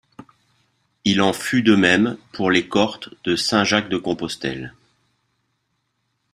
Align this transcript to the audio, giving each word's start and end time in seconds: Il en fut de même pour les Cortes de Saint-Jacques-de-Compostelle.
Il 1.05 1.21
en 1.21 1.31
fut 1.31 1.61
de 1.61 1.75
même 1.75 2.17
pour 2.33 2.49
les 2.49 2.67
Cortes 2.67 3.09
de 3.23 3.35
Saint-Jacques-de-Compostelle. 3.35 4.73